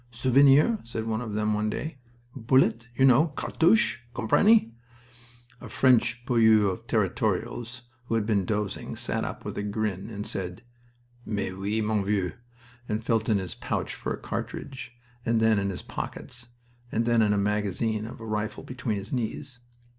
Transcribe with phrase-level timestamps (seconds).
[0.09, 1.99] "Souvenir!" said one of them one day.
[2.35, 3.99] "Bullet you know cartouche.
[4.15, 4.73] Comprenny?"
[5.61, 10.25] A French poilu of Territorials, who had been dozing, sat up with a grin and
[10.25, 10.63] said,
[11.23, 12.33] "Mais oui, mon vieux,"
[12.89, 14.91] and felt in his pouch for a cartridge,
[15.23, 16.47] and then in his pockets,
[16.91, 19.59] and then in the magazine of the rifle between his knees.